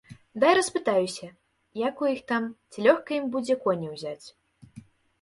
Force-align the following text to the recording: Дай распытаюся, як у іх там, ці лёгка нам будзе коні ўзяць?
Дай 0.43 0.53
распытаюся, 0.59 1.27
як 1.87 2.03
у 2.05 2.09
іх 2.13 2.21
там, 2.33 2.49
ці 2.73 2.79
лёгка 2.89 3.11
нам 3.23 3.31
будзе 3.39 3.55
коні 3.67 3.87
ўзяць? 3.95 4.27